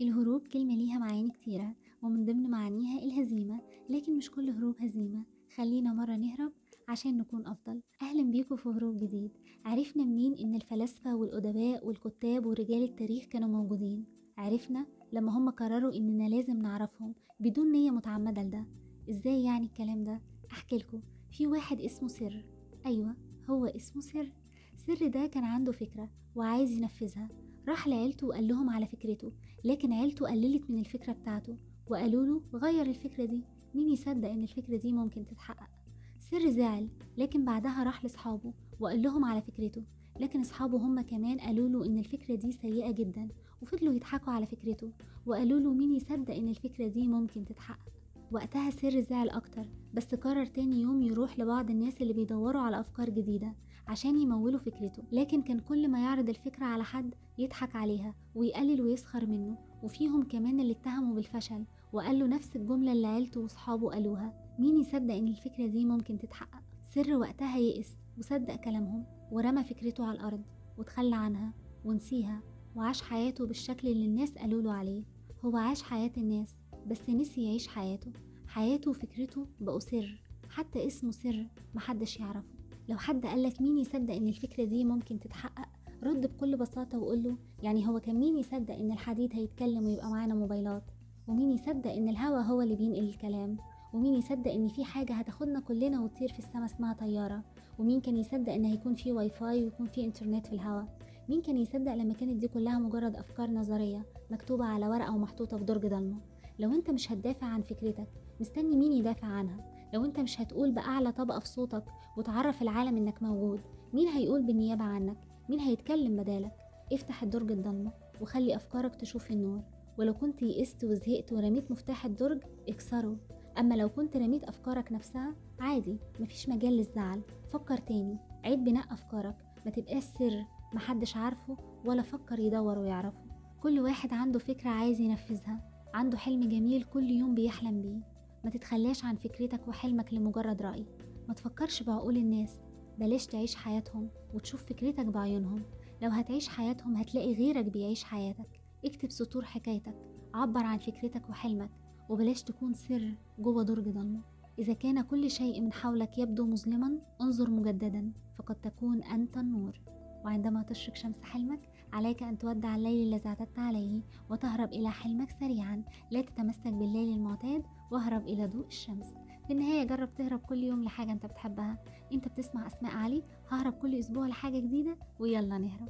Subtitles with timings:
[0.00, 3.60] الهروب كلمة ليها معاني كتيرة ومن ضمن معانيها الهزيمة
[3.90, 5.24] لكن مش كل هروب هزيمة.
[5.56, 6.52] خلينا مرة نهرب
[6.88, 7.80] عشان نكون أفضل.
[8.02, 9.30] أهلا بيكم في هروب جديد.
[9.64, 14.04] عرفنا منين إن الفلاسفة والأدباء والكتاب ورجال التاريخ كانوا موجودين؟
[14.38, 18.66] عرفنا لما هم قرروا إننا لازم نعرفهم بدون نية متعمدة لده.
[19.10, 20.20] إزاي يعني الكلام ده؟
[20.52, 21.00] أحكي لكم.
[21.30, 22.44] في واحد اسمه سر.
[22.86, 23.16] أيوة
[23.50, 24.32] هو اسمه سر.
[24.76, 27.28] سر ده كان عنده فكرة وعايز ينفذها.
[27.68, 29.32] راح لعيلته وقال لهم على فكرته
[29.64, 31.56] لكن عيلته قللت من الفكرة بتاعته
[31.86, 33.44] وقالوا له غير الفكرة دي
[33.74, 35.70] مين يصدق إن الفكرة دي ممكن تتحقق؟
[36.18, 39.82] سر زعل لكن بعدها راح لصحابه وقال لهم على فكرته
[40.20, 43.28] لكن أصحابه هم كمان قالوا له إن الفكرة دي سيئة جدا
[43.62, 44.92] وفضلوا يضحكوا على فكرته
[45.26, 47.92] وقالوا له مين يصدق إن الفكرة دي ممكن تتحقق؟
[48.32, 53.10] وقتها سر زعل أكتر بس قرر تاني يوم يروح لبعض الناس اللي بيدوروا على أفكار
[53.10, 53.54] جديدة
[53.88, 59.26] عشان يمولوا فكرته لكن كان كل ما يعرض الفكرة على حد يضحك عليها ويقلل ويسخر
[59.26, 64.80] منه وفيهم كمان اللي اتهموا بالفشل وقال له نفس الجملة اللي عيلته واصحابه قالوها مين
[64.80, 66.62] يصدق إن الفكرة دي ممكن تتحقق؟
[66.94, 70.42] سر وقتها يئس وصدق كلامهم ورمى فكرته على الأرض
[70.78, 71.52] وتخلى عنها
[71.84, 72.42] ونسيها
[72.76, 75.04] وعاش حياته بالشكل اللي الناس قالوا له عليه.
[75.44, 78.12] هو عاش حياة الناس بس نسي يعيش حياته.
[78.46, 82.59] حياته وفكرته بقوا سر حتى اسمه سر محدش يعرفه.
[82.90, 85.68] لو حد قالك مين يصدق إن الفكرة دي ممكن تتحقق
[86.02, 90.82] رد بكل بساطة وقوله يعني هو كان مين يصدق إن الحديد هيتكلم ويبقى معانا موبايلات؟
[91.28, 93.56] ومين يصدق إن الهوا هو اللي بينقل الكلام؟
[93.94, 97.44] ومين يصدق إن في حاجة هتاخدنا كلنا وتطير في السما اسمها طيارة؟
[97.78, 100.82] ومين كان يصدق إن هيكون في واي فاي ويكون في إنترنت في الهوا؟
[101.28, 105.64] مين كان يصدق لما كانت دي كلها مجرد أفكار نظرية مكتوبة على ورقة ومحطوطة في
[105.64, 106.16] درج ضلمة؟
[106.58, 108.08] لو أنت مش هتدافع عن فكرتك
[108.40, 111.84] مستني مين يدافع عنها؟ لو انت مش هتقول بأعلى طبقة في صوتك
[112.16, 113.60] وتعرف العالم إنك موجود
[113.92, 115.16] مين هيقول بالنيابة عنك؟
[115.48, 116.52] مين هيتكلم بدالك؟
[116.92, 119.62] افتح الدرج الضلمة وخلي أفكارك تشوف النور
[119.98, 123.16] ولو كنت يئست وزهقت ورميت مفتاح الدرج اكسره.
[123.58, 127.20] أما لو كنت رميت أفكارك نفسها عادي مفيش مجال للزعل.
[127.52, 129.36] فكر تاني عيد بناء أفكارك.
[129.66, 133.20] ما تبقاش سر محدش عارفه ولا فكر يدور ويعرفه.
[133.62, 135.60] كل واحد عنده فكرة عايز ينفذها
[135.94, 138.00] عنده حلم جميل كل يوم بيحلم بيه.
[138.44, 140.86] ما تتخلاش عن فكرتك وحلمك لمجرد رأي.
[141.28, 142.60] ما تفكرش بعقول الناس.
[142.98, 145.62] بلاش تعيش حياتهم وتشوف فكرتك بعيونهم.
[146.02, 148.60] لو هتعيش حياتهم هتلاقي غيرك بيعيش حياتك.
[148.84, 149.94] اكتب سطور حكايتك.
[150.34, 151.70] عبر عن فكرتك وحلمك.
[152.08, 154.20] وبلاش تكون سر جوه درج ضلمة.
[154.58, 158.12] إذا كان كل شيء من حولك يبدو مظلما انظر مجددا.
[158.38, 159.80] فقد تكون أنت النور.
[160.24, 165.82] وعندما تشرق شمس حلمك عليك أن تودع الليل الذي اعتدت عليه وتهرب إلى حلمك سريعا.
[166.10, 169.06] لا تتمسك بالليل المعتاد واهرب إلى ضوء الشمس.
[169.46, 171.78] في النهاية جرب تهرب كل يوم لحاجة أنت بتحبها.
[172.12, 173.22] أنت بتسمع أسماء علي.
[173.50, 175.88] ههرب كل أسبوع لحاجة جديدة ويلا نهرب.